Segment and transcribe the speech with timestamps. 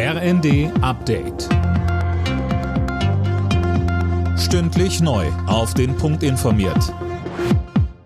[0.00, 1.48] RND Update.
[4.38, 5.26] Stündlich neu.
[5.48, 6.94] Auf den Punkt informiert.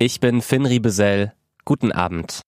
[0.00, 1.32] Ich bin Finn Riebesell.
[1.64, 2.40] Guten Abend.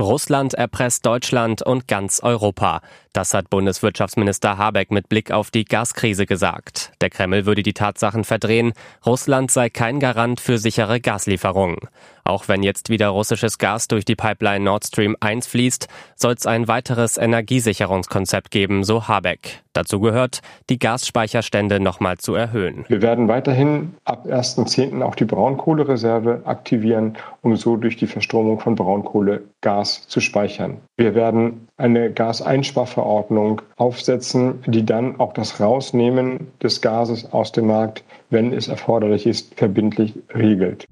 [0.00, 2.80] Russland erpresst Deutschland und ganz Europa.
[3.12, 6.92] Das hat Bundeswirtschaftsminister Habeck mit Blick auf die Gaskrise gesagt.
[7.00, 8.72] Der Kreml würde die Tatsachen verdrehen.
[9.04, 11.78] Russland sei kein Garant für sichere Gaslieferungen.
[12.22, 16.46] Auch wenn jetzt wieder russisches Gas durch die Pipeline Nord Stream 1 fließt, soll es
[16.46, 19.62] ein weiteres Energiesicherungskonzept geben, so Habeck.
[19.72, 22.84] Dazu gehört, die Gasspeicherstände nochmal zu erhöhen.
[22.88, 25.02] Wir werden weiterhin ab 1.10.
[25.02, 30.78] auch die Braunkohlereserve aktivieren, um so durch die Verstromung von Braunkohle Gas zu speichern.
[31.00, 38.04] Wir werden eine Gaseinsparverordnung aufsetzen, die dann auch das Rausnehmen des Gases aus dem Markt,
[38.28, 40.86] wenn es erforderlich ist, verbindlich regelt.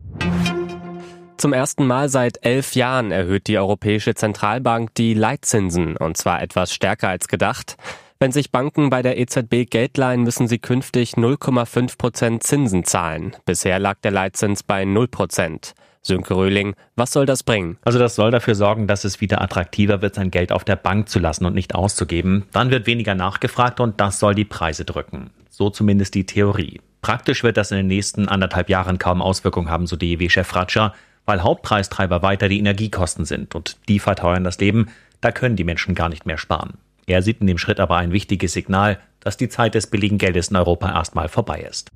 [1.36, 6.72] Zum ersten Mal seit elf Jahren erhöht die Europäische Zentralbank die Leitzinsen, und zwar etwas
[6.72, 7.76] stärker als gedacht.
[8.18, 13.36] Wenn sich Banken bei der EZB Geld leihen, müssen sie künftig 0,5 Prozent Zinsen zahlen.
[13.44, 15.74] Bisher lag der Leitzins bei 0 Prozent.
[16.08, 17.78] Sönke Röhling, was soll das bringen?
[17.84, 21.08] Also das soll dafür sorgen, dass es wieder attraktiver wird, sein Geld auf der Bank
[21.08, 22.46] zu lassen und nicht auszugeben.
[22.52, 25.30] Dann wird weniger nachgefragt und das soll die Preise drücken.
[25.48, 26.80] So zumindest die Theorie.
[27.00, 30.94] Praktisch wird das in den nächsten anderthalb Jahren kaum Auswirkungen haben, so DEW-Chef Ratscher
[31.28, 34.86] weil Hauptpreistreiber weiter die Energiekosten sind und die verteuern das Leben,
[35.20, 36.78] da können die Menschen gar nicht mehr sparen.
[37.06, 40.48] Er sieht in dem Schritt aber ein wichtiges Signal, dass die Zeit des billigen Geldes
[40.48, 41.90] in Europa erstmal vorbei ist.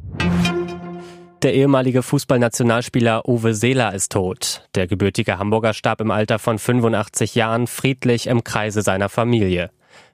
[1.43, 4.69] Der ehemalige Fußballnationalspieler Uwe Seeler ist tot.
[4.77, 9.71] Der gebürtige Hamburger starb im Alter von 85 Jahren friedlich im Kreise seiner Familie.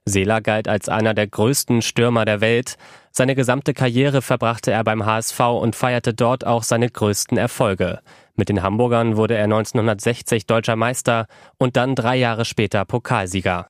[0.07, 2.79] Seeler galt als einer der größten Stürmer der Welt.
[3.11, 8.01] Seine gesamte Karriere verbrachte er beim HSV und feierte dort auch seine größten Erfolge.
[8.35, 11.27] Mit den Hamburgern wurde er 1960 deutscher Meister
[11.59, 13.67] und dann drei Jahre später Pokalsieger.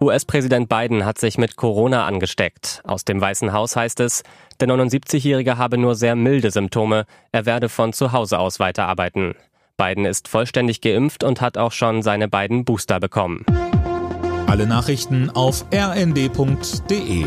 [0.00, 2.80] US-Präsident Biden hat sich mit Corona angesteckt.
[2.84, 4.22] Aus dem Weißen Haus heißt es,
[4.60, 9.34] der 79-Jährige habe nur sehr milde Symptome, er werde von zu Hause aus weiterarbeiten.
[9.76, 13.44] Biden ist vollständig geimpft und hat auch schon seine beiden Booster bekommen.
[14.46, 17.26] Alle Nachrichten auf rnd.de